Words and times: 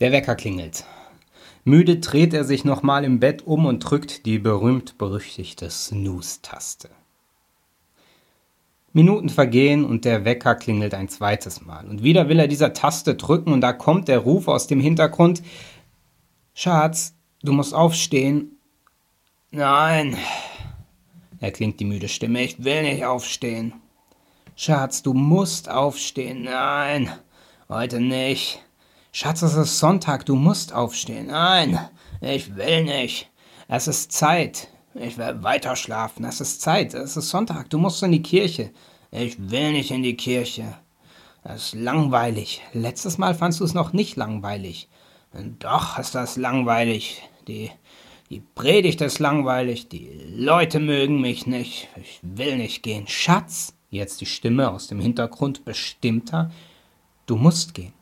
Der 0.00 0.12
Wecker 0.12 0.34
klingelt. 0.34 0.84
Müde 1.64 1.98
dreht 1.98 2.32
er 2.32 2.44
sich 2.44 2.64
nochmal 2.64 3.04
im 3.04 3.20
Bett 3.20 3.46
um 3.46 3.66
und 3.66 3.80
drückt 3.80 4.24
die 4.24 4.38
berühmt-berüchtigte 4.38 5.68
Snooze-Taste. 5.68 6.88
Minuten 8.94 9.28
vergehen 9.28 9.84
und 9.84 10.06
der 10.06 10.24
Wecker 10.24 10.54
klingelt 10.54 10.94
ein 10.94 11.10
zweites 11.10 11.60
Mal. 11.60 11.86
Und 11.86 12.02
wieder 12.02 12.30
will 12.30 12.40
er 12.40 12.48
dieser 12.48 12.72
Taste 12.72 13.14
drücken 13.14 13.52
und 13.52 13.60
da 13.60 13.74
kommt 13.74 14.08
der 14.08 14.20
Ruf 14.20 14.48
aus 14.48 14.66
dem 14.66 14.80
Hintergrund. 14.80 15.42
Schatz, 16.54 17.14
du 17.42 17.52
musst 17.52 17.74
aufstehen. 17.74 18.56
Nein. 19.50 20.16
erklingt 21.40 21.78
die 21.78 21.84
müde 21.84 22.08
Stimme. 22.08 22.42
Ich 22.42 22.64
will 22.64 22.82
nicht 22.82 23.04
aufstehen. 23.04 23.74
Schatz, 24.56 25.02
du 25.02 25.12
musst 25.12 25.68
aufstehen. 25.68 26.44
Nein, 26.44 27.12
heute 27.68 28.00
nicht. 28.00 28.62
Schatz, 29.12 29.42
es 29.42 29.54
ist 29.54 29.80
Sonntag, 29.80 30.24
du 30.24 30.36
musst 30.36 30.72
aufstehen. 30.72 31.26
Nein, 31.26 31.80
ich 32.20 32.54
will 32.54 32.84
nicht. 32.84 33.28
Es 33.66 33.88
ist 33.88 34.12
Zeit. 34.12 34.68
Ich 34.94 35.18
will 35.18 35.42
weiter 35.42 35.74
schlafen. 35.74 36.24
Es 36.24 36.40
ist 36.40 36.60
Zeit. 36.60 36.94
Es 36.94 37.16
ist 37.16 37.28
Sonntag. 37.28 37.70
Du 37.70 37.78
musst 37.78 38.02
in 38.04 38.12
die 38.12 38.22
Kirche. 38.22 38.70
Ich 39.10 39.50
will 39.50 39.72
nicht 39.72 39.90
in 39.90 40.04
die 40.04 40.16
Kirche. 40.16 40.76
Es 41.42 41.66
ist 41.66 41.74
langweilig. 41.74 42.62
Letztes 42.72 43.18
Mal 43.18 43.34
fandst 43.34 43.58
du 43.58 43.64
es 43.64 43.74
noch 43.74 43.92
nicht 43.92 44.16
langweilig. 44.16 44.88
Doch 45.58 45.98
ist 45.98 46.14
das 46.14 46.36
langweilig. 46.36 47.20
Die, 47.48 47.72
die 48.30 48.42
Predigt 48.54 49.00
ist 49.00 49.18
langweilig. 49.18 49.88
Die 49.88 50.08
Leute 50.36 50.78
mögen 50.78 51.20
mich 51.20 51.48
nicht. 51.48 51.88
Ich 52.00 52.20
will 52.22 52.58
nicht 52.58 52.84
gehen. 52.84 53.08
Schatz, 53.08 53.74
jetzt 53.90 54.20
die 54.20 54.26
Stimme 54.26 54.70
aus 54.70 54.86
dem 54.86 55.00
Hintergrund 55.00 55.64
bestimmter. 55.64 56.52
Du 57.26 57.34
musst 57.34 57.74
gehen. 57.74 57.92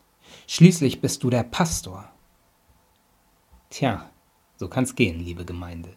Schließlich 0.51 1.03
bist 1.03 1.23
du 1.23 1.29
der 1.29 1.43
Pastor. 1.43 2.09
Tja, 3.69 4.09
so 4.57 4.67
kann's 4.67 4.97
gehen, 4.97 5.21
liebe 5.21 5.45
Gemeinde. 5.45 5.91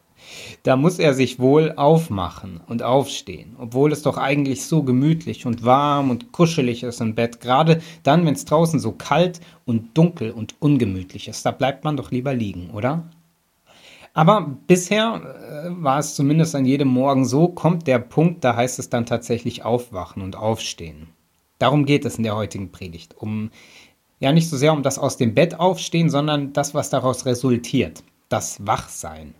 Da 0.63 0.75
muss 0.75 0.99
er 0.99 1.13
sich 1.13 1.39
wohl 1.39 1.71
aufmachen 1.77 2.59
und 2.67 2.83
aufstehen, 2.83 3.55
obwohl 3.57 3.93
es 3.93 4.01
doch 4.01 4.17
eigentlich 4.17 4.65
so 4.65 4.83
gemütlich 4.83 5.45
und 5.45 5.63
warm 5.63 6.09
und 6.09 6.33
kuschelig 6.33 6.83
ist 6.83 6.99
im 6.99 7.15
Bett, 7.15 7.39
gerade 7.39 7.81
dann, 8.03 8.25
wenn 8.25 8.33
es 8.33 8.43
draußen 8.43 8.81
so 8.81 8.91
kalt 8.91 9.39
und 9.63 9.97
dunkel 9.97 10.31
und 10.31 10.55
ungemütlich 10.59 11.29
ist. 11.29 11.45
Da 11.45 11.51
bleibt 11.51 11.85
man 11.85 11.95
doch 11.95 12.11
lieber 12.11 12.33
liegen, 12.33 12.71
oder? 12.71 13.09
Aber 14.13 14.57
bisher 14.67 15.21
äh, 15.23 15.81
war 15.81 15.99
es 15.99 16.13
zumindest 16.13 16.55
an 16.55 16.65
jedem 16.65 16.89
Morgen 16.89 17.23
so, 17.23 17.47
kommt 17.47 17.87
der 17.87 17.99
Punkt, 17.99 18.43
da 18.43 18.57
heißt 18.57 18.79
es 18.79 18.89
dann 18.89 19.05
tatsächlich 19.05 19.63
aufwachen 19.63 20.21
und 20.21 20.35
aufstehen. 20.35 21.07
Darum 21.57 21.85
geht 21.85 22.05
es 22.05 22.17
in 22.17 22.23
der 22.23 22.35
heutigen 22.35 22.71
Predigt, 22.71 23.15
um 23.15 23.51
ja 24.21 24.31
nicht 24.31 24.47
so 24.47 24.55
sehr 24.55 24.71
um 24.71 24.83
das 24.83 24.97
aus 24.97 25.17
dem 25.17 25.33
Bett 25.33 25.59
aufstehen, 25.59 26.09
sondern 26.09 26.53
das, 26.53 26.73
was 26.73 26.89
daraus 26.89 27.25
resultiert, 27.25 28.03
das 28.29 28.65
Wachsein. 28.65 29.33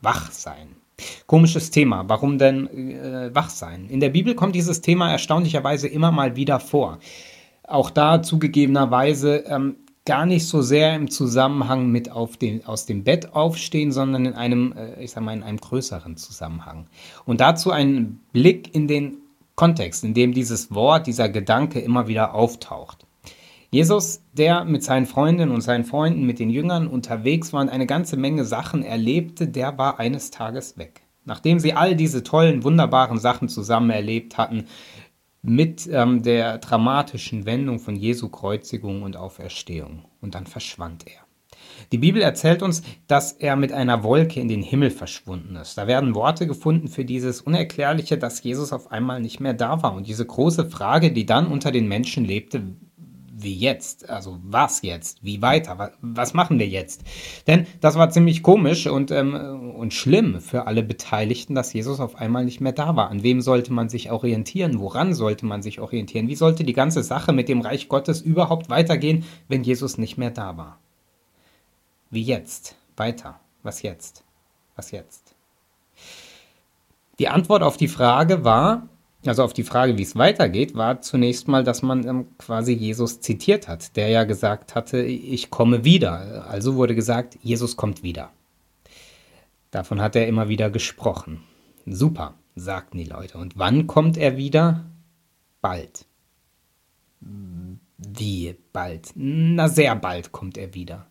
Wachsein. 0.00 0.68
Komisches 1.26 1.70
Thema. 1.70 2.08
Warum 2.08 2.38
denn 2.38 2.68
äh, 2.68 3.34
Wachsein? 3.34 3.88
In 3.88 4.00
der 4.00 4.10
Bibel 4.10 4.34
kommt 4.34 4.54
dieses 4.54 4.80
Thema 4.80 5.10
erstaunlicherweise 5.10 5.88
immer 5.88 6.10
mal 6.10 6.36
wieder 6.36 6.58
vor. 6.58 6.98
Auch 7.66 7.90
da 7.90 8.22
zugegebenerweise 8.22 9.44
ähm, 9.46 9.76
gar 10.06 10.26
nicht 10.26 10.46
so 10.46 10.62
sehr 10.62 10.94
im 10.94 11.10
Zusammenhang 11.10 11.88
mit 11.88 12.10
auf 12.10 12.36
den, 12.36 12.64
aus 12.66 12.86
dem 12.86 13.04
Bett 13.04 13.34
aufstehen, 13.34 13.92
sondern 13.92 14.26
in 14.26 14.34
einem, 14.34 14.72
äh, 14.72 15.02
ich 15.02 15.10
sag 15.10 15.22
mal, 15.22 15.34
in 15.34 15.42
einem 15.42 15.58
größeren 15.58 16.16
Zusammenhang. 16.16 16.86
Und 17.24 17.40
dazu 17.40 17.70
ein 17.72 18.20
Blick 18.32 18.74
in 18.74 18.88
den 18.88 19.18
Kontext, 19.54 20.04
in 20.04 20.14
dem 20.14 20.32
dieses 20.32 20.74
Wort, 20.74 21.06
dieser 21.06 21.28
Gedanke 21.28 21.80
immer 21.80 22.08
wieder 22.08 22.34
auftaucht. 22.34 23.03
Jesus, 23.74 24.22
der 24.32 24.64
mit 24.64 24.84
seinen 24.84 25.04
Freundinnen 25.04 25.50
und 25.50 25.60
seinen 25.60 25.82
Freunden, 25.82 26.22
mit 26.22 26.38
den 26.38 26.48
Jüngern 26.48 26.86
unterwegs 26.86 27.52
war 27.52 27.60
und 27.60 27.70
eine 27.70 27.86
ganze 27.86 28.16
Menge 28.16 28.44
Sachen 28.44 28.84
erlebte, 28.84 29.48
der 29.48 29.76
war 29.76 29.98
eines 29.98 30.30
Tages 30.30 30.78
weg. 30.78 31.00
Nachdem 31.24 31.58
sie 31.58 31.72
all 31.72 31.96
diese 31.96 32.22
tollen, 32.22 32.62
wunderbaren 32.62 33.18
Sachen 33.18 33.48
zusammen 33.48 33.90
erlebt 33.90 34.38
hatten, 34.38 34.66
mit 35.42 35.88
ähm, 35.90 36.22
der 36.22 36.58
dramatischen 36.58 37.46
Wendung 37.46 37.80
von 37.80 37.96
Jesu 37.96 38.28
Kreuzigung 38.28 39.02
und 39.02 39.16
Auferstehung. 39.16 40.04
Und 40.20 40.36
dann 40.36 40.46
verschwand 40.46 41.08
er. 41.08 41.24
Die 41.90 41.98
Bibel 41.98 42.22
erzählt 42.22 42.62
uns, 42.62 42.84
dass 43.08 43.32
er 43.32 43.56
mit 43.56 43.72
einer 43.72 44.04
Wolke 44.04 44.38
in 44.38 44.46
den 44.46 44.62
Himmel 44.62 44.90
verschwunden 44.90 45.56
ist. 45.56 45.76
Da 45.76 45.88
werden 45.88 46.14
Worte 46.14 46.46
gefunden 46.46 46.86
für 46.86 47.04
dieses 47.04 47.40
Unerklärliche, 47.40 48.18
dass 48.18 48.40
Jesus 48.40 48.72
auf 48.72 48.92
einmal 48.92 49.20
nicht 49.20 49.40
mehr 49.40 49.54
da 49.54 49.82
war. 49.82 49.94
Und 49.94 50.06
diese 50.06 50.24
große 50.24 50.70
Frage, 50.70 51.10
die 51.10 51.26
dann 51.26 51.48
unter 51.48 51.72
den 51.72 51.88
Menschen 51.88 52.24
lebte, 52.24 52.62
wie 53.44 53.54
jetzt? 53.54 54.08
Also 54.10 54.38
was 54.42 54.82
jetzt? 54.82 55.22
Wie 55.22 55.40
weiter? 55.42 55.92
Was 56.00 56.34
machen 56.34 56.58
wir 56.58 56.66
jetzt? 56.66 57.04
Denn 57.46 57.66
das 57.80 57.94
war 57.94 58.10
ziemlich 58.10 58.42
komisch 58.42 58.86
und, 58.86 59.10
ähm, 59.10 59.74
und 59.76 59.94
schlimm 59.94 60.40
für 60.40 60.66
alle 60.66 60.82
Beteiligten, 60.82 61.54
dass 61.54 61.72
Jesus 61.72 62.00
auf 62.00 62.16
einmal 62.16 62.44
nicht 62.44 62.60
mehr 62.60 62.72
da 62.72 62.96
war. 62.96 63.10
An 63.10 63.22
wem 63.22 63.40
sollte 63.40 63.72
man 63.72 63.88
sich 63.88 64.10
orientieren? 64.10 64.80
Woran 64.80 65.14
sollte 65.14 65.46
man 65.46 65.62
sich 65.62 65.80
orientieren? 65.80 66.28
Wie 66.28 66.34
sollte 66.34 66.64
die 66.64 66.72
ganze 66.72 67.02
Sache 67.02 67.32
mit 67.32 67.48
dem 67.48 67.60
Reich 67.60 67.88
Gottes 67.88 68.20
überhaupt 68.20 68.70
weitergehen, 68.70 69.24
wenn 69.48 69.62
Jesus 69.62 69.98
nicht 69.98 70.18
mehr 70.18 70.30
da 70.30 70.56
war? 70.56 70.78
Wie 72.10 72.22
jetzt? 72.22 72.76
Weiter. 72.96 73.40
Was 73.62 73.82
jetzt? 73.82 74.24
Was 74.76 74.90
jetzt? 74.90 75.34
Die 77.18 77.28
Antwort 77.28 77.62
auf 77.62 77.76
die 77.76 77.88
Frage 77.88 78.44
war, 78.44 78.88
also 79.26 79.42
auf 79.42 79.52
die 79.52 79.62
Frage, 79.62 79.96
wie 79.98 80.02
es 80.02 80.16
weitergeht, 80.16 80.74
war 80.74 81.00
zunächst 81.00 81.48
mal, 81.48 81.64
dass 81.64 81.82
man 81.82 82.06
ähm, 82.06 82.26
quasi 82.38 82.72
Jesus 82.72 83.20
zitiert 83.20 83.68
hat, 83.68 83.96
der 83.96 84.08
ja 84.08 84.24
gesagt 84.24 84.74
hatte, 84.74 85.02
ich 85.02 85.50
komme 85.50 85.84
wieder. 85.84 86.46
Also 86.48 86.76
wurde 86.76 86.94
gesagt, 86.94 87.38
Jesus 87.42 87.76
kommt 87.76 88.02
wieder. 88.02 88.30
Davon 89.70 90.00
hat 90.00 90.14
er 90.14 90.28
immer 90.28 90.48
wieder 90.48 90.70
gesprochen. 90.70 91.42
Super, 91.86 92.34
sagten 92.54 92.98
die 92.98 93.04
Leute. 93.04 93.38
Und 93.38 93.58
wann 93.58 93.86
kommt 93.86 94.16
er 94.16 94.36
wieder? 94.36 94.84
Bald. 95.60 96.06
Wie 97.20 98.54
bald? 98.72 99.10
Na, 99.14 99.68
sehr 99.68 99.96
bald 99.96 100.32
kommt 100.32 100.58
er 100.58 100.74
wieder. 100.74 101.06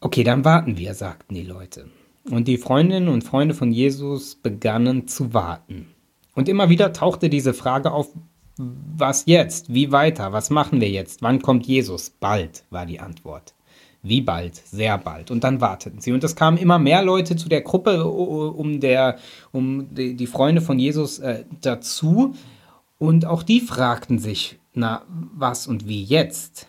Okay, 0.00 0.24
dann 0.24 0.44
warten 0.44 0.76
wir, 0.76 0.94
sagten 0.94 1.34
die 1.34 1.42
Leute. 1.42 1.88
Und 2.30 2.48
die 2.48 2.58
Freundinnen 2.58 3.08
und 3.08 3.24
Freunde 3.24 3.54
von 3.54 3.72
Jesus 3.72 4.34
begannen 4.34 5.08
zu 5.08 5.32
warten. 5.32 5.93
Und 6.34 6.48
immer 6.48 6.68
wieder 6.68 6.92
tauchte 6.92 7.28
diese 7.28 7.54
Frage 7.54 7.92
auf, 7.92 8.08
was 8.56 9.24
jetzt? 9.26 9.72
Wie 9.72 9.90
weiter? 9.90 10.32
Was 10.32 10.50
machen 10.50 10.80
wir 10.80 10.90
jetzt? 10.90 11.22
Wann 11.22 11.42
kommt 11.42 11.66
Jesus? 11.66 12.10
Bald 12.10 12.64
war 12.70 12.86
die 12.86 13.00
Antwort. 13.00 13.54
Wie 14.02 14.20
bald? 14.20 14.56
Sehr 14.56 14.98
bald. 14.98 15.30
Und 15.30 15.44
dann 15.44 15.60
warteten 15.60 16.00
sie. 16.00 16.12
Und 16.12 16.22
es 16.22 16.36
kamen 16.36 16.58
immer 16.58 16.78
mehr 16.78 17.02
Leute 17.02 17.36
zu 17.36 17.48
der 17.48 17.62
Gruppe 17.62 18.04
um, 18.04 18.78
der, 18.80 19.18
um 19.50 19.94
die, 19.94 20.14
die 20.14 20.26
Freunde 20.26 20.60
von 20.60 20.78
Jesus 20.78 21.18
äh, 21.18 21.44
dazu. 21.62 22.34
Und 22.98 23.24
auch 23.24 23.42
die 23.42 23.60
fragten 23.60 24.18
sich, 24.18 24.58
na, 24.74 25.02
was 25.08 25.66
und 25.66 25.88
wie 25.88 26.02
jetzt? 26.02 26.68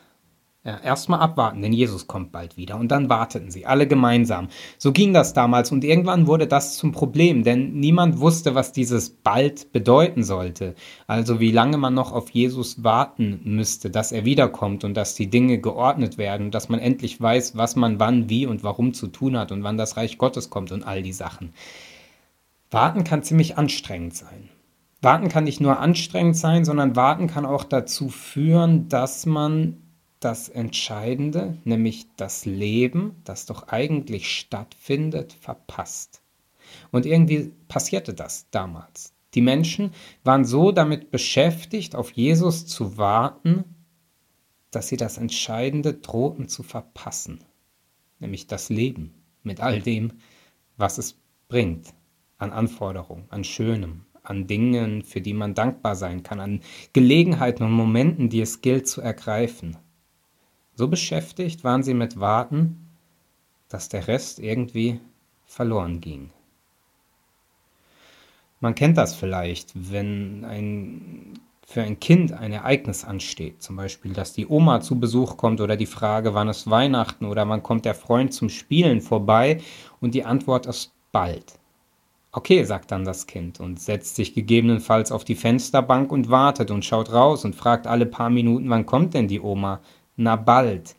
Ja, 0.66 0.80
erstmal 0.80 1.20
abwarten, 1.20 1.62
denn 1.62 1.74
Jesus 1.74 2.08
kommt 2.08 2.32
bald 2.32 2.58
wieder. 2.58 2.78
Und 2.78 2.90
dann 2.90 3.08
warteten 3.08 3.52
sie, 3.52 3.68
alle 3.68 3.88
gemeinsam. 3.88 4.48
So 4.80 4.92
ging 4.92 5.14
das 5.14 5.34
damals 5.34 5.72
und 5.72 5.84
irgendwann 5.84 6.26
wurde 6.26 6.48
das 6.48 6.76
zum 6.76 6.92
Problem, 6.92 7.44
denn 7.44 7.76
niemand 7.76 8.20
wusste, 8.20 8.56
was 8.56 8.72
dieses 8.72 9.12
bald 9.12 9.72
bedeuten 9.74 10.24
sollte. 10.24 10.74
Also 11.06 11.40
wie 11.40 11.52
lange 11.52 11.78
man 11.78 11.94
noch 11.94 12.12
auf 12.12 12.32
Jesus 12.32 12.84
warten 12.84 13.42
müsste, 13.44 13.92
dass 13.92 14.12
er 14.12 14.26
wiederkommt 14.26 14.84
und 14.84 14.96
dass 14.96 15.14
die 15.14 15.30
Dinge 15.30 15.60
geordnet 15.60 16.18
werden, 16.18 16.50
dass 16.50 16.68
man 16.68 16.80
endlich 16.80 17.22
weiß, 17.22 17.56
was 17.56 17.76
man 17.76 18.00
wann, 18.00 18.28
wie 18.32 18.48
und 18.48 18.64
warum 18.64 18.96
zu 18.96 19.06
tun 19.06 19.38
hat 19.38 19.52
und 19.52 19.62
wann 19.62 19.78
das 19.78 19.98
Reich 19.98 20.18
Gottes 20.18 20.50
kommt 20.50 20.72
und 20.72 20.82
all 20.82 21.04
die 21.04 21.14
Sachen. 21.14 21.54
Warten 22.72 23.04
kann 23.04 23.22
ziemlich 23.22 23.60
anstrengend 23.60 24.16
sein. 24.16 24.50
Warten 25.04 25.30
kann 25.30 25.44
nicht 25.44 25.62
nur 25.62 25.78
anstrengend 25.78 26.38
sein, 26.38 26.66
sondern 26.66 26.96
warten 26.96 27.28
kann 27.28 27.46
auch 27.46 27.66
dazu 27.66 28.10
führen, 28.10 28.90
dass 28.90 29.28
man 29.28 29.85
das 30.26 30.50
Entscheidende, 30.50 31.56
nämlich 31.66 32.08
das 32.18 32.46
Leben, 32.46 33.22
das 33.26 33.46
doch 33.46 33.68
eigentlich 33.68 34.36
stattfindet, 34.36 35.34
verpasst. 35.34 36.24
Und 36.92 37.06
irgendwie 37.06 37.52
passierte 37.68 38.16
das 38.16 38.50
damals. 38.50 39.14
Die 39.36 39.42
Menschen 39.42 39.92
waren 40.24 40.44
so 40.44 40.72
damit 40.72 41.12
beschäftigt, 41.12 41.96
auf 41.96 42.12
Jesus 42.12 42.66
zu 42.66 42.98
warten, 42.98 43.66
dass 44.72 44.88
sie 44.88 44.98
das 44.98 45.20
Entscheidende 45.20 45.94
drohten 45.94 46.48
zu 46.48 46.64
verpassen, 46.64 47.44
nämlich 48.18 48.48
das 48.48 48.70
Leben 48.70 49.14
mit 49.44 49.62
all 49.62 49.80
dem, 49.80 50.14
was 50.76 50.98
es 50.98 51.20
bringt, 51.48 51.94
an 52.40 52.52
Anforderungen, 52.52 53.26
an 53.30 53.44
Schönem, 53.44 54.06
an 54.24 54.48
Dingen, 54.48 55.04
für 55.04 55.22
die 55.22 55.36
man 55.36 55.54
dankbar 55.54 55.96
sein 55.96 56.24
kann, 56.24 56.40
an 56.40 56.62
Gelegenheiten 56.94 57.64
und 57.64 57.74
Momenten, 57.74 58.30
die 58.30 58.42
es 58.42 58.62
gilt 58.62 58.88
zu 58.88 59.02
ergreifen. 59.02 59.78
So 60.76 60.88
beschäftigt 60.88 61.64
waren 61.64 61.84
sie 61.84 61.94
mit 61.94 62.20
Warten, 62.20 62.90
dass 63.70 63.90
der 63.90 64.08
Rest 64.08 64.40
irgendwie 64.40 65.00
verloren 65.46 66.02
ging. 66.02 66.32
Man 68.60 68.76
kennt 68.76 68.98
das 68.98 69.16
vielleicht, 69.16 69.72
wenn 69.76 70.44
ein 70.46 71.40
für 71.68 71.82
ein 71.82 72.00
Kind 72.00 72.32
ein 72.32 72.52
Ereignis 72.52 73.04
ansteht, 73.04 73.62
zum 73.62 73.76
Beispiel, 73.76 74.14
dass 74.14 74.34
die 74.34 74.48
Oma 74.48 74.82
zu 74.82 75.00
Besuch 75.00 75.36
kommt 75.36 75.62
oder 75.62 75.76
die 75.76 75.88
Frage, 75.88 76.36
wann 76.36 76.48
ist 76.48 76.70
Weihnachten 76.70 77.26
oder 77.26 77.50
wann 77.50 77.64
kommt 77.64 77.86
der 77.86 77.96
Freund 77.96 78.34
zum 78.34 78.50
Spielen 78.50 79.02
vorbei 79.02 79.62
und 80.00 80.14
die 80.14 80.26
Antwort 80.26 80.68
ist 80.68 80.94
bald. 81.12 81.58
Okay, 82.32 82.64
sagt 82.66 82.92
dann 82.92 83.04
das 83.04 83.26
Kind 83.26 83.60
und 83.60 83.80
setzt 83.80 84.16
sich 84.16 84.36
gegebenenfalls 84.36 85.12
auf 85.12 85.24
die 85.24 85.36
Fensterbank 85.36 86.12
und 86.12 86.30
wartet 86.30 86.70
und 86.70 86.86
schaut 86.86 87.12
raus 87.12 87.46
und 87.46 87.56
fragt 87.56 87.88
alle 87.88 88.06
paar 88.06 88.30
Minuten, 88.30 88.70
wann 88.70 88.86
kommt 88.86 89.14
denn 89.14 89.28
die 89.28 89.42
Oma? 89.42 89.82
Na 90.16 90.36
bald. 90.36 90.96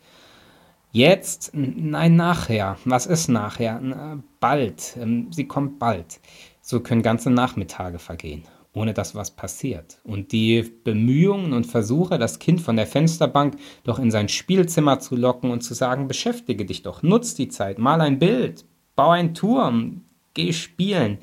Jetzt? 0.93 1.51
Nein, 1.55 2.17
nachher. 2.17 2.79
Was 2.85 3.07
ist 3.07 3.29
nachher? 3.29 3.81
Na, 3.83 4.23
bald. 4.41 4.97
Ähm, 5.01 5.29
sie 5.31 5.47
kommt 5.47 5.79
bald. 5.79 6.21
So 6.63 6.81
können 6.81 7.03
ganze 7.03 7.31
Nachmittage 7.31 7.99
vergehen 7.99 8.45
ohne 8.77 8.93
dass 8.93 9.15
was 9.15 9.31
passiert. 9.31 9.99
Und 10.05 10.33
die 10.33 10.63
Bemühungen 10.63 11.55
und 11.55 11.67
Versuche, 11.67 12.19
das 12.19 12.39
Kind 12.39 12.61
von 12.61 12.77
der 12.77 12.87
Fensterbank 12.87 13.57
doch 13.85 13.99
in 13.99 14.11
sein 14.11 14.29
Spielzimmer 14.29 15.01
zu 15.01 15.17
locken 15.17 15.51
und 15.51 15.62
zu 15.62 15.73
sagen, 15.73 16.09
beschäftige 16.09 16.67
dich 16.67 16.83
doch, 16.83 17.03
nutz 17.03 17.35
die 17.35 17.49
Zeit, 17.49 17.79
mal 17.79 18.03
ein 18.03 18.19
Bild, 18.19 18.67
bau 18.95 19.11
einen 19.11 19.33
Turm, 19.33 20.03
geh 20.35 20.53
spielen, 20.53 21.17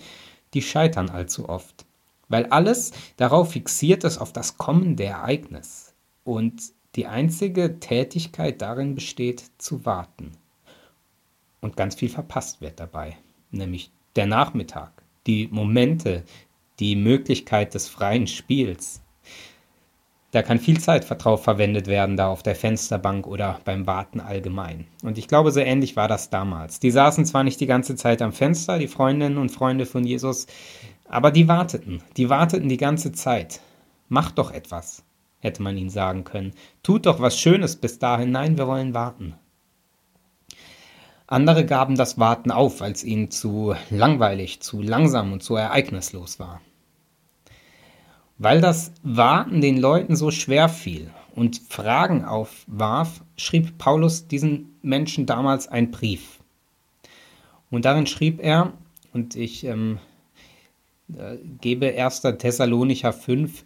die 0.56 0.63
scheitern 0.63 1.10
allzu 1.10 1.48
oft. 1.48 1.86
Weil 2.28 2.48
alles 2.48 2.92
darauf 3.18 3.51
fixiert 3.51 4.04
ist 4.04 4.18
auf 4.18 4.34
das 4.34 4.57
kommende 4.57 5.04
Ereignis. 5.04 5.94
Und 6.24 6.60
die 6.95 7.07
einzige 7.07 7.80
Tätigkeit 7.80 8.62
darin 8.62 8.95
besteht, 8.95 9.44
zu 9.57 9.86
warten. 9.86 10.31
Und 11.62 11.78
ganz 11.78 11.95
viel 11.95 12.10
verpasst 12.10 12.62
wird 12.62 12.80
dabei, 12.80 13.18
nämlich 13.51 13.92
der 14.16 14.28
Nachmittag, 14.28 14.92
die 15.25 15.48
Momente, 15.48 16.24
die 16.80 16.95
Möglichkeit 16.95 17.74
des 17.74 17.88
freien 17.88 18.28
Spiels. 18.28 19.01
Da 20.31 20.42
kann 20.42 20.57
viel 20.60 20.80
Zeit 20.80 21.06
drauf 21.24 21.44
verwendet 21.44 21.86
werden, 21.86 22.18
da 22.18 22.28
auf 22.28 22.42
der 22.42 22.56
Fensterbank 22.56 23.28
oder 23.28 23.60
beim 23.66 23.86
Warten 23.86 24.19
allgemein. 24.19 24.88
Und 25.04 25.19
ich 25.19 25.28
glaube, 25.28 25.51
so 25.51 25.60
ähnlich 25.60 25.96
war 25.96 26.07
das 26.07 26.31
damals. 26.31 26.80
Die 26.80 26.89
saßen 26.89 27.25
zwar 27.25 27.44
nicht 27.44 27.62
die 27.62 27.68
ganze 27.68 27.96
Zeit 27.96 28.22
am 28.22 28.34
Fenster, 28.34 28.80
die 28.80 28.88
Freundinnen 28.88 29.38
und 29.38 29.51
Freunde 29.51 29.86
von 29.86 30.04
Jesus, 30.04 30.48
aber 31.07 31.30
die 31.30 31.48
warteten, 31.48 32.01
die 32.18 32.30
warteten 32.30 32.68
die 32.68 32.78
ganze 32.78 33.12
Zeit. 33.12 33.62
Macht 34.10 34.39
doch 34.39 34.51
etwas, 34.51 35.04
hätte 35.44 35.62
man 35.62 35.78
ihnen 35.78 35.90
sagen 35.90 36.24
können. 36.24 36.54
Tut 36.81 37.06
doch 37.06 37.19
was 37.19 37.40
Schönes 37.40 37.75
bis 37.75 38.00
dahin. 38.00 38.31
Nein, 38.31 38.57
wir 38.57 38.68
wollen 38.68 38.94
warten. 38.94 39.36
Andere 41.28 41.66
gaben 41.66 41.95
das 41.95 42.19
Warten 42.19 42.51
auf, 42.51 42.80
weil 42.80 42.92
es 42.92 43.04
ihnen 43.04 43.31
zu 43.31 43.75
langweilig, 43.90 44.62
zu 44.62 44.81
langsam 44.81 45.34
und 45.34 45.44
zu 45.44 45.56
ereignislos 45.56 46.40
war. 46.40 46.62
Weil 48.38 48.62
das 48.62 48.92
Warten 49.04 49.62
den 49.62 49.78
Leuten 49.78 50.16
so 50.16 50.31
schwer 50.31 50.69
fiel 50.69 51.12
und 51.36 51.62
Fragen 51.69 52.25
aufwarf, 52.25 53.22
schrieb 53.38 53.78
Paulus 53.78 54.28
diesen 54.28 54.75
Menschen 54.81 55.25
damals 55.25 55.68
einen 55.68 55.92
Brief. 55.92 56.39
Und 57.72 57.86
darin 57.86 58.06
schrieb 58.06 58.39
er, 58.39 58.74
und 59.13 59.36
ich 59.36 59.63
ähm, 59.63 60.00
äh, 61.18 61.38
gebe 61.62 62.00
1. 62.00 62.22
Thessalonicher 62.22 63.13
5, 63.13 63.66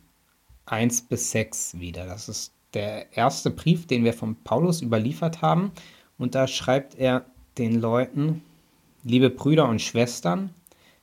1 0.67 1.03
bis 1.03 1.31
6 1.31 1.79
wieder. 1.79 2.05
Das 2.05 2.29
ist 2.29 2.53
der 2.73 3.15
erste 3.15 3.49
Brief, 3.49 3.87
den 3.87 4.03
wir 4.03 4.13
von 4.13 4.35
Paulus 4.43 4.81
überliefert 4.81 5.41
haben. 5.41 5.71
Und 6.17 6.35
da 6.35 6.47
schreibt 6.47 6.95
er 6.95 7.25
den 7.57 7.79
Leuten, 7.79 8.43
liebe 9.03 9.29
Brüder 9.29 9.67
und 9.67 9.81
Schwestern, 9.81 10.51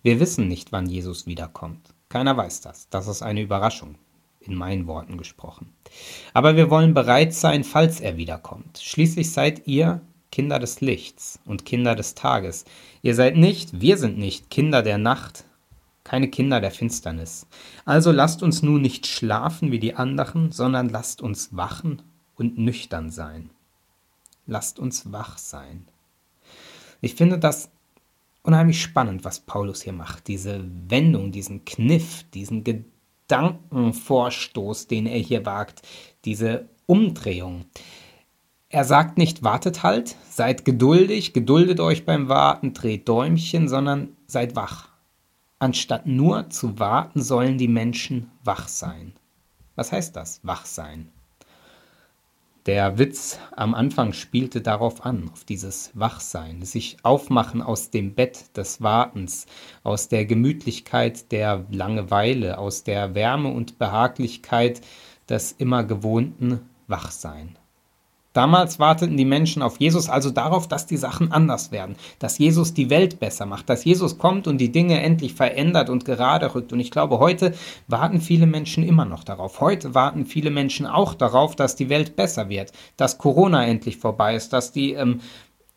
wir 0.02 0.20
wissen 0.20 0.49
nicht, 0.49 0.72
wann 0.72 0.87
Jesus 0.87 1.26
wiederkommt. 1.26 1.94
Keiner 2.08 2.37
weiß 2.37 2.61
das. 2.61 2.88
Das 2.90 3.08
ist 3.08 3.22
eine 3.22 3.40
Überraschung, 3.40 3.96
in 4.40 4.55
meinen 4.55 4.87
Worten 4.87 5.16
gesprochen. 5.16 5.72
Aber 6.32 6.56
wir 6.56 6.70
wollen 6.70 6.94
bereit 6.94 7.32
sein, 7.34 7.64
falls 7.64 8.00
er 8.00 8.17
wiederkommt. 8.17 8.78
Schließlich 8.82 9.32
seid 9.32 9.67
ihr 9.67 10.00
Kinder 10.31 10.58
des 10.58 10.81
Lichts 10.81 11.38
und 11.46 11.64
Kinder 11.64 11.94
des 11.94 12.14
Tages. 12.14 12.64
Ihr 13.02 13.14
seid 13.14 13.37
nicht, 13.37 13.81
wir 13.81 13.96
sind 13.96 14.19
nicht 14.19 14.50
Kinder 14.50 14.82
der 14.82 14.99
Nacht, 14.99 15.44
keine 16.05 16.29
Kinder 16.29 16.61
der 16.61 16.71
Finsternis. 16.71 17.49
Also 17.85 18.12
lasst 18.12 18.43
uns 18.43 18.62
nun 18.62 18.81
nicht 18.83 19.06
schlafen 19.06 19.73
wie 19.73 19.79
die 19.79 19.95
anderen, 19.95 20.53
sondern 20.53 20.91
lasst 20.91 21.23
uns 21.23 21.56
wachen 21.56 22.03
und 22.37 22.59
nüchtern 22.59 23.11
sein. 23.11 23.49
Lasst 24.47 24.79
uns 24.79 25.11
wach 25.11 25.39
sein. 25.39 25.89
Ich 27.01 27.15
finde 27.15 27.39
das 27.39 27.71
unheimlich 28.43 28.83
spannend, 28.83 29.25
was 29.25 29.41
Paulus 29.41 29.81
hier 29.83 29.95
macht. 29.95 30.29
Diese 30.29 30.62
Wendung, 30.89 31.33
diesen 31.33 31.65
Kniff, 31.65 32.25
diesen 32.35 32.62
Gedankenvorstoß, 32.62 34.87
den 34.87 35.06
er 35.06 35.19
hier 35.19 35.47
wagt, 35.47 35.81
diese 36.25 36.69
Umdrehung. 36.87 37.65
Er 38.69 38.85
sagt 38.85 39.19
nicht, 39.19 39.43
wartet 39.43 39.83
halt, 39.83 40.15
seid 40.29 40.65
geduldig, 40.65 41.33
geduldet 41.33 41.81
euch 41.81 42.05
beim 42.05 42.29
Warten, 42.29 42.75
dreht 42.75 43.09
Däumchen, 43.09 43.69
sondern 43.69 44.17
seid 44.27 44.55
wach. 44.56 44.94
Anstatt 45.64 46.05
nur 46.05 46.50
zu 46.50 46.78
warten, 46.78 47.22
sollen 47.22 47.56
die 47.56 47.69
Menschen 47.69 48.31
wach 48.44 48.69
sein. 48.69 49.14
Was 49.76 49.93
heißt 49.93 50.14
das, 50.14 50.40
wach 50.43 50.66
sein? 50.66 51.11
Der 52.66 52.99
Witz 52.99 53.38
am 53.56 53.75
Anfang 53.75 54.12
spielte 54.12 54.61
darauf 54.61 55.06
an, 55.06 55.31
auf 55.32 55.44
dieses 55.44 55.90
Wachsein, 55.94 56.61
sich 56.66 56.99
aufmachen 57.02 57.62
aus 57.62 57.88
dem 57.88 58.14
Bett 58.14 58.55
des 58.58 58.82
Wartens, 58.82 59.46
aus 59.84 60.08
der 60.08 60.26
Gemütlichkeit 60.26 61.32
der 61.32 61.64
Langeweile, 61.70 62.58
aus 62.58 62.84
der 62.84 63.14
Wärme 63.14 63.49
und 63.49 63.78
Behaglichkeit 63.78 64.82
des 65.31 65.52
immer 65.52 65.82
gewohnten 65.82 66.60
Wachsein. 66.88 67.56
Damals 68.34 68.81
warteten 68.81 69.16
die 69.16 69.25
Menschen 69.25 69.62
auf 69.62 69.78
Jesus 69.78 70.08
also 70.08 70.31
darauf, 70.31 70.66
dass 70.66 70.86
die 70.86 70.96
Sachen 70.96 71.31
anders 71.31 71.70
werden, 71.70 71.94
dass 72.19 72.36
Jesus 72.36 72.75
die 72.75 72.90
Welt 72.90 73.20
besser 73.20 73.46
macht, 73.46 73.70
dass 73.70 73.84
Jesus 73.84 74.19
kommt 74.19 74.48
und 74.48 74.58
die 74.58 74.72
Dinge 74.72 75.00
endlich 75.00 75.34
verändert 75.34 75.88
und 75.88 76.04
gerade 76.04 76.52
rückt. 76.52 76.72
Und 76.72 76.81
ich 76.81 76.90
glaube, 76.90 77.20
heute 77.20 77.54
warten 77.86 78.20
viele 78.20 78.46
Menschen 78.46 78.82
immer 78.82 79.04
noch 79.04 79.22
darauf. 79.22 79.60
Heute 79.60 79.94
warten 79.94 80.26
viele 80.26 80.50
Menschen 80.50 80.84
auch 80.84 81.14
darauf, 81.14 81.54
dass 81.54 81.76
die 81.76 81.88
Welt 81.88 82.16
besser 82.16 82.48
wird, 82.48 82.72
dass 82.96 83.19
Corona 83.19 83.64
endlich 83.64 83.98
vorbei 83.98 84.34
ist, 84.34 84.52
dass 84.52 84.72
die, 84.72 84.94
ähm, 84.94 85.20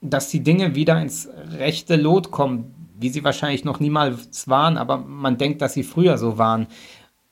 dass 0.02 0.30
die 0.30 0.42
Dinge 0.42 0.74
wieder 0.74 1.00
ins 1.00 1.30
rechte 1.60 1.96
Lot 1.96 2.32
kommen, 2.32 2.74
wie 3.00 3.10
sie 3.10 3.24
wahrscheinlich 3.24 3.66
noch 3.66 3.80
niemals 3.80 4.48
waren, 4.48 4.80
aber 4.80 4.98
man 4.98 5.38
denkt, 5.38 5.62
dass 5.62 5.74
sie 5.74 5.84
früher 5.84 6.18
so 6.18 6.40
waren. 6.40 6.66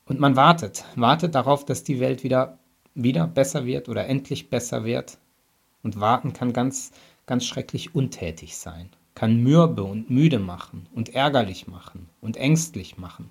Und 0.07 0.19
man 0.19 0.36
wartet, 0.36 0.86
wartet 0.95 1.33
darauf, 1.33 1.66
dass 1.66 1.83
die 1.83 2.00
Welt 2.00 2.24
wieder 2.24 2.60
wieder 2.96 3.28
besser 3.28 3.66
wird 3.66 3.90
oder 3.90 4.08
endlich 4.08 4.50
besser 4.50 4.86
wird. 4.86 5.20
Und 5.84 6.00
warten 6.00 6.34
kann 6.34 6.54
ganz, 6.54 6.92
ganz 7.28 7.46
schrecklich 7.46 7.94
untätig 7.94 8.58
sein, 8.58 8.90
kann 9.14 9.44
mürbe 9.44 9.84
und 9.84 10.10
müde 10.10 10.40
machen 10.40 10.88
und 10.96 11.14
ärgerlich 11.14 11.68
machen 11.68 12.10
und 12.22 12.38
ängstlich 12.38 12.98
machen. 12.98 13.30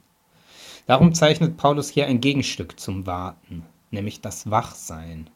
Darum 0.87 1.15
zeichnet 1.15 1.57
Paulus 1.57 1.89
hier 1.89 2.07
ein 2.07 2.21
Gegenstück 2.21 2.79
zum 2.79 3.07
Warten, 3.07 3.65
nämlich 3.91 4.21
das 4.21 4.51
Wachsein. 4.51 5.31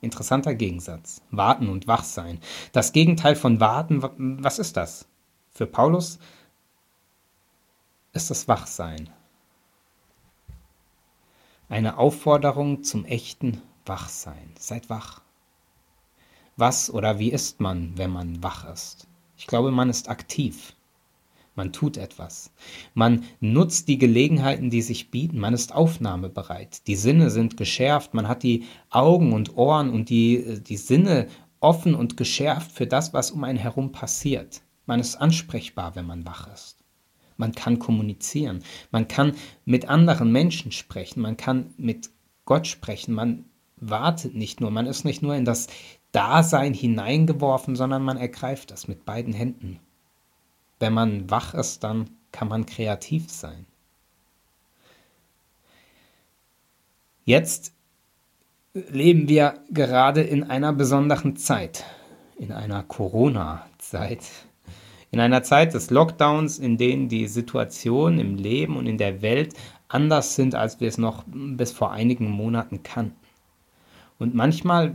Interessanter 0.00 0.54
Gegensatz. 0.54 1.22
Warten 1.30 1.68
und 1.68 1.86
Wachsein. 1.86 2.40
Das 2.72 2.92
Gegenteil 2.92 3.36
von 3.36 3.60
Warten, 3.60 4.02
was 4.42 4.58
ist 4.58 4.76
das? 4.76 5.06
Für 5.52 5.66
Paulus 5.66 6.18
ist 8.12 8.30
das 8.30 8.48
Wachsein 8.48 9.10
eine 11.72 11.96
Aufforderung 11.96 12.82
zum 12.82 13.06
echten 13.06 13.62
Wachsein. 13.86 14.52
Seid 14.58 14.90
wach. 14.90 15.22
Was 16.56 16.90
oder 16.90 17.18
wie 17.18 17.32
ist 17.32 17.60
man, 17.60 17.96
wenn 17.96 18.10
man 18.10 18.42
wach 18.42 18.70
ist? 18.70 19.08
Ich 19.38 19.46
glaube, 19.46 19.70
man 19.72 19.88
ist 19.88 20.10
aktiv. 20.10 20.74
Man 21.54 21.72
tut 21.72 21.96
etwas. 21.96 22.52
Man 22.92 23.24
nutzt 23.40 23.88
die 23.88 23.96
Gelegenheiten, 23.96 24.68
die 24.68 24.82
sich 24.82 25.10
bieten. 25.10 25.38
Man 25.38 25.54
ist 25.54 25.74
aufnahmebereit. 25.74 26.86
Die 26.86 26.96
Sinne 26.96 27.30
sind 27.30 27.56
geschärft. 27.56 28.12
Man 28.12 28.28
hat 28.28 28.42
die 28.42 28.64
Augen 28.90 29.32
und 29.32 29.56
Ohren 29.56 29.88
und 29.88 30.10
die, 30.10 30.60
die 30.60 30.76
Sinne 30.76 31.28
offen 31.60 31.94
und 31.94 32.18
geschärft 32.18 32.72
für 32.72 32.86
das, 32.86 33.14
was 33.14 33.30
um 33.30 33.44
einen 33.44 33.58
herum 33.58 33.92
passiert. 33.92 34.60
Man 34.84 35.00
ist 35.00 35.16
ansprechbar, 35.16 35.94
wenn 35.94 36.06
man 36.06 36.26
wach 36.26 36.52
ist. 36.52 36.81
Man 37.36 37.52
kann 37.52 37.78
kommunizieren. 37.78 38.62
Man 38.90 39.08
kann 39.08 39.34
mit 39.64 39.88
anderen 39.88 40.32
Menschen 40.32 40.72
sprechen. 40.72 41.20
Man 41.20 41.36
kann 41.36 41.74
mit 41.76 42.10
Gott 42.44 42.66
sprechen. 42.66 43.14
Man 43.14 43.44
wartet 43.76 44.34
nicht 44.34 44.60
nur. 44.60 44.70
Man 44.70 44.86
ist 44.86 45.04
nicht 45.04 45.22
nur 45.22 45.34
in 45.34 45.44
das 45.44 45.68
Dasein 46.12 46.74
hineingeworfen, 46.74 47.74
sondern 47.74 48.02
man 48.02 48.16
ergreift 48.16 48.70
das 48.70 48.86
mit 48.86 49.04
beiden 49.04 49.32
Händen. 49.32 49.80
Wenn 50.78 50.92
man 50.92 51.30
wach 51.30 51.54
ist, 51.54 51.84
dann 51.84 52.10
kann 52.32 52.48
man 52.48 52.66
kreativ 52.66 53.30
sein. 53.30 53.66
Jetzt 57.24 57.72
leben 58.74 59.28
wir 59.28 59.62
gerade 59.70 60.22
in 60.22 60.44
einer 60.44 60.72
besonderen 60.72 61.36
Zeit, 61.36 61.84
in 62.38 62.52
einer 62.52 62.82
Corona-Zeit. 62.82 64.24
In 65.12 65.20
einer 65.20 65.42
Zeit 65.42 65.74
des 65.74 65.90
Lockdowns, 65.90 66.58
in 66.58 66.78
denen 66.78 67.08
die 67.08 67.28
Situation 67.28 68.18
im 68.18 68.36
Leben 68.36 68.76
und 68.76 68.86
in 68.86 68.96
der 68.96 69.20
Welt 69.20 69.54
anders 69.88 70.34
sind, 70.34 70.54
als 70.54 70.80
wir 70.80 70.88
es 70.88 70.96
noch 70.96 71.24
bis 71.26 71.70
vor 71.70 71.92
einigen 71.92 72.30
Monaten 72.30 72.82
kannten. 72.82 73.16
Und 74.18 74.34
manchmal, 74.34 74.94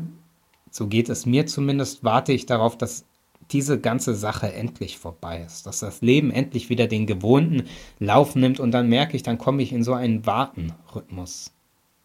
so 0.72 0.88
geht 0.88 1.10
es 1.10 1.28
mir 1.28 1.46
zumindest, 1.46 2.04
warte 2.04 2.34
ich 2.34 2.48
darauf, 2.48 2.78
dass 2.78 3.06
diese 3.52 3.80
ganze 3.80 4.16
Sache 4.16 4.52
endlich 4.52 4.98
vorbei 4.98 5.44
ist, 5.46 5.68
dass 5.68 5.80
das 5.80 6.02
Leben 6.02 6.32
endlich 6.32 6.70
wieder 6.70 6.88
den 6.88 7.06
gewohnten 7.06 7.68
Lauf 8.00 8.36
nimmt 8.36 8.60
und 8.60 8.72
dann 8.72 8.90
merke 8.90 9.16
ich, 9.16 9.24
dann 9.24 9.38
komme 9.38 9.62
ich 9.62 9.72
in 9.72 9.84
so 9.84 9.94
einen 9.94 10.26
Wartenrhythmus. 10.26 11.54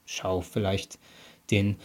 Schau 0.04 0.42
vielleicht 0.42 0.98
den 1.50 1.76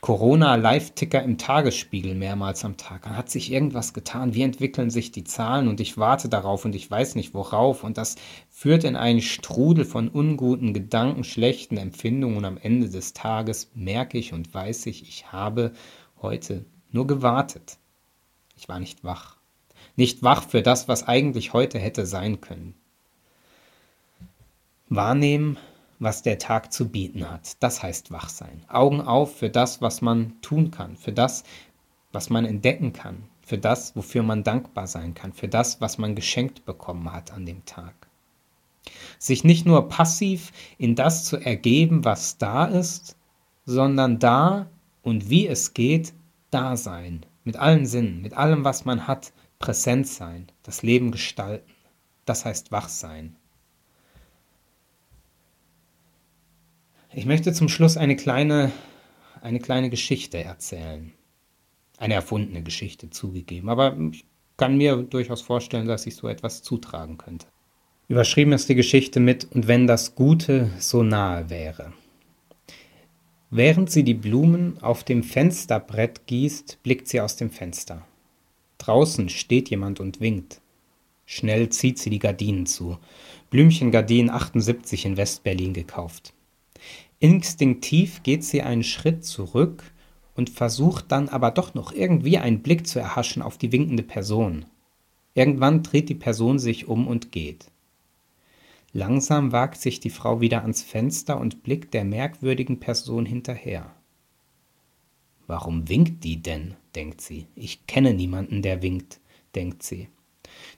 Corona-Live-Ticker 0.00 1.22
im 1.22 1.38
Tagesspiegel 1.38 2.14
mehrmals 2.14 2.64
am 2.64 2.76
Tag. 2.76 3.02
Dann 3.02 3.16
hat 3.16 3.30
sich 3.30 3.50
irgendwas 3.50 3.92
getan. 3.92 4.32
Wie 4.34 4.42
entwickeln 4.42 4.90
sich 4.90 5.10
die 5.10 5.24
Zahlen? 5.24 5.66
Und 5.66 5.80
ich 5.80 5.98
warte 5.98 6.28
darauf 6.28 6.64
und 6.64 6.74
ich 6.74 6.88
weiß 6.88 7.16
nicht 7.16 7.34
worauf. 7.34 7.82
Und 7.82 7.98
das 7.98 8.14
führt 8.48 8.84
in 8.84 8.94
einen 8.94 9.20
Strudel 9.20 9.84
von 9.84 10.08
unguten 10.08 10.72
Gedanken, 10.72 11.24
schlechten 11.24 11.76
Empfindungen. 11.76 12.38
Und 12.38 12.44
am 12.44 12.58
Ende 12.58 12.88
des 12.88 13.12
Tages 13.12 13.70
merke 13.74 14.18
ich 14.18 14.32
und 14.32 14.54
weiß 14.54 14.86
ich, 14.86 15.02
ich 15.02 15.32
habe 15.32 15.72
heute 16.22 16.64
nur 16.92 17.06
gewartet. 17.08 17.78
Ich 18.56 18.68
war 18.68 18.78
nicht 18.78 19.02
wach. 19.02 19.36
Nicht 19.96 20.22
wach 20.22 20.44
für 20.44 20.62
das, 20.62 20.86
was 20.86 21.08
eigentlich 21.08 21.52
heute 21.52 21.80
hätte 21.80 22.06
sein 22.06 22.40
können. 22.40 22.74
Wahrnehmen, 24.88 25.58
was 25.98 26.22
der 26.22 26.38
Tag 26.38 26.72
zu 26.72 26.88
bieten 26.88 27.28
hat. 27.28 27.62
Das 27.62 27.82
heißt 27.82 28.12
Wachsein. 28.12 28.64
Augen 28.68 29.00
auf 29.00 29.36
für 29.36 29.50
das, 29.50 29.82
was 29.82 30.00
man 30.00 30.40
tun 30.42 30.70
kann, 30.70 30.96
für 30.96 31.12
das, 31.12 31.44
was 32.12 32.30
man 32.30 32.44
entdecken 32.44 32.92
kann, 32.92 33.24
für 33.42 33.58
das, 33.58 33.96
wofür 33.96 34.22
man 34.22 34.44
dankbar 34.44 34.86
sein 34.86 35.14
kann, 35.14 35.32
für 35.32 35.48
das, 35.48 35.80
was 35.80 35.98
man 35.98 36.14
geschenkt 36.14 36.64
bekommen 36.64 37.12
hat 37.12 37.32
an 37.32 37.46
dem 37.46 37.64
Tag. 37.64 37.94
Sich 39.18 39.44
nicht 39.44 39.66
nur 39.66 39.88
passiv 39.88 40.52
in 40.78 40.94
das 40.94 41.24
zu 41.24 41.36
ergeben, 41.36 42.04
was 42.04 42.38
da 42.38 42.66
ist, 42.66 43.16
sondern 43.64 44.18
da 44.18 44.70
und 45.02 45.28
wie 45.28 45.46
es 45.46 45.74
geht, 45.74 46.14
da 46.50 46.76
sein, 46.76 47.26
mit 47.44 47.56
allen 47.56 47.86
Sinnen, 47.86 48.22
mit 48.22 48.34
allem, 48.34 48.64
was 48.64 48.84
man 48.84 49.06
hat, 49.06 49.32
präsent 49.58 50.06
sein, 50.06 50.46
das 50.62 50.82
Leben 50.82 51.10
gestalten. 51.10 51.70
Das 52.24 52.44
heißt 52.44 52.72
wach 52.72 52.88
sein. 52.88 53.36
Ich 57.12 57.24
möchte 57.24 57.52
zum 57.52 57.68
Schluss 57.68 57.96
eine 57.96 58.16
kleine, 58.16 58.70
eine 59.40 59.60
kleine 59.60 59.88
Geschichte 59.88 60.38
erzählen. 60.44 61.12
Eine 61.96 62.14
erfundene 62.14 62.62
Geschichte 62.62 63.10
zugegeben, 63.10 63.70
aber 63.70 63.96
ich 64.12 64.24
kann 64.56 64.76
mir 64.76 64.96
durchaus 64.96 65.40
vorstellen, 65.40 65.88
dass 65.88 66.06
ich 66.06 66.16
so 66.16 66.28
etwas 66.28 66.62
zutragen 66.62 67.16
könnte. 67.16 67.46
Überschrieben 68.08 68.52
ist 68.52 68.68
die 68.68 68.74
Geschichte 68.74 69.20
mit 69.20 69.48
Und 69.52 69.68
wenn 69.68 69.86
das 69.86 70.14
Gute 70.14 70.70
so 70.78 71.02
nahe 71.02 71.50
wäre. 71.50 71.92
Während 73.50 73.90
sie 73.90 74.04
die 74.04 74.14
Blumen 74.14 74.78
auf 74.82 75.02
dem 75.04 75.22
Fensterbrett 75.22 76.26
gießt, 76.26 76.82
blickt 76.82 77.08
sie 77.08 77.20
aus 77.20 77.36
dem 77.36 77.50
Fenster. 77.50 78.06
Draußen 78.76 79.30
steht 79.30 79.70
jemand 79.70 80.00
und 80.00 80.20
winkt. 80.20 80.60
Schnell 81.24 81.70
zieht 81.70 81.98
sie 81.98 82.10
die 82.10 82.18
Gardinen 82.18 82.66
zu. 82.66 82.98
Blümchengardinen 83.50 84.30
78 84.30 85.06
in 85.06 85.16
Westberlin 85.16 85.72
gekauft. 85.72 86.34
Instinktiv 87.20 88.22
geht 88.22 88.44
sie 88.44 88.62
einen 88.62 88.84
Schritt 88.84 89.24
zurück 89.24 89.82
und 90.36 90.50
versucht 90.50 91.10
dann 91.10 91.28
aber 91.28 91.50
doch 91.50 91.74
noch 91.74 91.92
irgendwie 91.92 92.38
einen 92.38 92.62
Blick 92.62 92.86
zu 92.86 93.00
erhaschen 93.00 93.42
auf 93.42 93.58
die 93.58 93.72
winkende 93.72 94.04
Person. 94.04 94.66
Irgendwann 95.34 95.82
dreht 95.82 96.08
die 96.08 96.14
Person 96.14 96.58
sich 96.58 96.86
um 96.86 97.08
und 97.08 97.32
geht. 97.32 97.70
Langsam 98.92 99.52
wagt 99.52 99.80
sich 99.80 100.00
die 100.00 100.10
Frau 100.10 100.40
wieder 100.40 100.62
ans 100.62 100.82
Fenster 100.82 101.38
und 101.38 101.62
blickt 101.62 101.92
der 101.92 102.04
merkwürdigen 102.04 102.80
Person 102.80 103.26
hinterher. 103.26 103.90
Warum 105.46 105.88
winkt 105.88 106.24
die 106.24 106.40
denn? 106.40 106.74
denkt 106.94 107.20
sie. 107.20 107.46
Ich 107.54 107.86
kenne 107.86 108.14
niemanden, 108.14 108.62
der 108.62 108.82
winkt, 108.82 109.20
denkt 109.54 109.82
sie. 109.82 110.08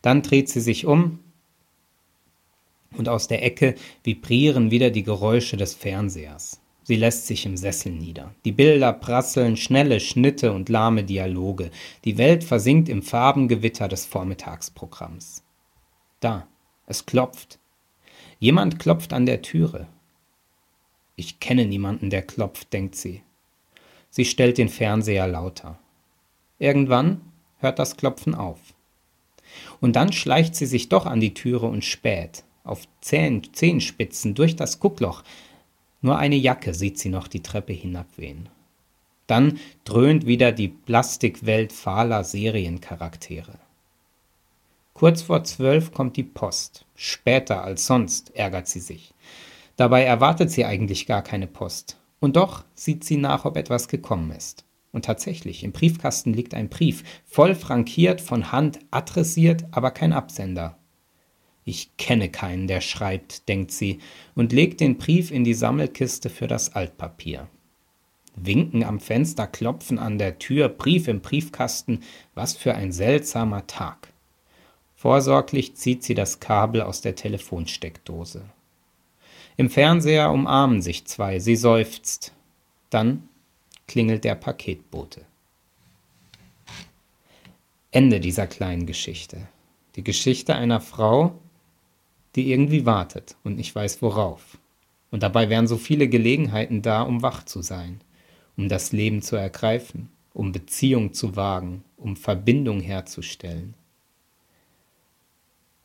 Dann 0.02 0.22
dreht 0.22 0.48
sie 0.48 0.60
sich 0.60 0.86
um 0.86 1.18
und 2.96 3.08
aus 3.08 3.28
der 3.28 3.44
Ecke 3.44 3.74
vibrieren 4.02 4.70
wieder 4.70 4.90
die 4.90 5.02
Geräusche 5.02 5.56
des 5.56 5.74
Fernsehers. 5.74 6.60
Sie 6.82 6.96
lässt 6.96 7.26
sich 7.26 7.46
im 7.46 7.56
Sessel 7.56 7.92
nieder. 7.92 8.34
Die 8.44 8.52
Bilder 8.52 8.92
prasseln, 8.92 9.56
schnelle 9.56 10.00
Schnitte 10.00 10.52
und 10.52 10.68
lahme 10.68 11.04
Dialoge. 11.04 11.70
Die 12.04 12.18
Welt 12.18 12.42
versinkt 12.42 12.88
im 12.88 13.02
Farbengewitter 13.02 13.86
des 13.86 14.06
Vormittagsprogramms. 14.06 15.44
Da, 16.18 16.48
es 16.86 17.06
klopft. 17.06 17.58
Jemand 18.40 18.78
klopft 18.78 19.12
an 19.12 19.26
der 19.26 19.42
Türe. 19.42 19.86
Ich 21.14 21.38
kenne 21.38 21.66
niemanden, 21.66 22.10
der 22.10 22.22
klopft, 22.22 22.72
denkt 22.72 22.96
sie. 22.96 23.22
Sie 24.08 24.24
stellt 24.24 24.58
den 24.58 24.68
Fernseher 24.68 25.28
lauter. 25.28 25.78
Irgendwann 26.58 27.20
hört 27.58 27.78
das 27.78 27.96
Klopfen 27.96 28.34
auf. 28.34 28.58
Und 29.80 29.94
dann 29.96 30.12
schleicht 30.12 30.56
sie 30.56 30.66
sich 30.66 30.88
doch 30.88 31.06
an 31.06 31.20
die 31.20 31.34
Türe 31.34 31.66
und 31.66 31.84
späht, 31.84 32.42
auf 32.70 32.86
Zehen, 33.00 33.42
Zehenspitzen, 33.52 34.34
durch 34.34 34.56
das 34.56 34.80
Guckloch. 34.80 35.22
Nur 36.00 36.18
eine 36.18 36.36
Jacke 36.36 36.72
sieht 36.72 36.98
sie 36.98 37.08
noch 37.08 37.28
die 37.28 37.42
Treppe 37.42 37.72
hinabwehen. 37.72 38.48
Dann 39.26 39.58
dröhnt 39.84 40.26
wieder 40.26 40.52
die 40.52 40.68
Plastikwelt 40.68 41.72
fahler 41.72 42.24
Seriencharaktere. 42.24 43.58
Kurz 44.94 45.22
vor 45.22 45.44
zwölf 45.44 45.92
kommt 45.92 46.16
die 46.16 46.24
Post. 46.24 46.84
Später 46.94 47.62
als 47.62 47.86
sonst, 47.86 48.34
ärgert 48.34 48.66
sie 48.66 48.80
sich. 48.80 49.14
Dabei 49.76 50.02
erwartet 50.04 50.50
sie 50.50 50.64
eigentlich 50.64 51.06
gar 51.06 51.22
keine 51.22 51.46
Post. 51.46 51.96
Und 52.18 52.36
doch 52.36 52.64
sieht 52.74 53.04
sie 53.04 53.16
nach, 53.16 53.44
ob 53.44 53.56
etwas 53.56 53.88
gekommen 53.88 54.30
ist. 54.30 54.64
Und 54.92 55.04
tatsächlich, 55.04 55.64
im 55.64 55.72
Briefkasten 55.72 56.34
liegt 56.34 56.52
ein 56.52 56.68
Brief, 56.68 57.04
voll 57.24 57.54
frankiert, 57.54 58.20
von 58.20 58.52
Hand 58.52 58.80
adressiert, 58.90 59.64
aber 59.70 59.90
kein 59.90 60.12
Absender. 60.12 60.76
Ich 61.64 61.96
kenne 61.96 62.30
keinen, 62.30 62.66
der 62.66 62.80
schreibt, 62.80 63.48
denkt 63.48 63.70
sie 63.70 63.98
und 64.34 64.52
legt 64.52 64.80
den 64.80 64.96
Brief 64.96 65.30
in 65.30 65.44
die 65.44 65.54
Sammelkiste 65.54 66.30
für 66.30 66.46
das 66.46 66.74
Altpapier. 66.74 67.48
Winken 68.34 68.84
am 68.84 69.00
Fenster, 69.00 69.46
klopfen 69.46 69.98
an 69.98 70.18
der 70.18 70.38
Tür, 70.38 70.68
Brief 70.68 71.08
im 71.08 71.20
Briefkasten, 71.20 72.00
was 72.34 72.56
für 72.56 72.74
ein 72.74 72.92
seltsamer 72.92 73.66
Tag. 73.66 74.12
Vorsorglich 74.94 75.76
zieht 75.76 76.02
sie 76.02 76.14
das 76.14 76.40
Kabel 76.40 76.82
aus 76.82 77.00
der 77.00 77.14
Telefonsteckdose. 77.14 78.44
Im 79.56 79.68
Fernseher 79.68 80.30
umarmen 80.30 80.80
sich 80.82 81.04
zwei, 81.06 81.38
sie 81.38 81.56
seufzt. 81.56 82.32
Dann 82.88 83.28
klingelt 83.86 84.24
der 84.24 84.34
Paketbote. 84.34 85.24
Ende 87.90 88.20
dieser 88.20 88.46
kleinen 88.46 88.86
Geschichte. 88.86 89.48
Die 89.96 90.04
Geschichte 90.04 90.54
einer 90.54 90.80
Frau, 90.80 91.38
die 92.36 92.50
irgendwie 92.50 92.86
wartet 92.86 93.36
und 93.44 93.56
nicht 93.56 93.74
weiß 93.74 94.02
worauf. 94.02 94.58
Und 95.10 95.22
dabei 95.22 95.48
wären 95.48 95.66
so 95.66 95.76
viele 95.76 96.08
Gelegenheiten 96.08 96.82
da, 96.82 97.02
um 97.02 97.22
wach 97.22 97.44
zu 97.44 97.62
sein, 97.62 98.00
um 98.56 98.68
das 98.68 98.92
Leben 98.92 99.22
zu 99.22 99.36
ergreifen, 99.36 100.10
um 100.32 100.52
Beziehung 100.52 101.12
zu 101.12 101.34
wagen, 101.36 101.84
um 101.96 102.16
Verbindung 102.16 102.80
herzustellen. 102.80 103.74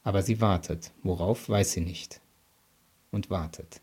Aber 0.04 0.22
sie 0.22 0.40
wartet. 0.40 0.92
Worauf, 1.02 1.50
weiß 1.50 1.72
sie 1.72 1.82
nicht. 1.82 2.22
Und 3.12 3.32
wartet. 3.32 3.82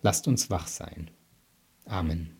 Lasst 0.00 0.26
uns 0.26 0.48
wach 0.48 0.66
sein. 0.66 1.10
Amen. 1.84 2.37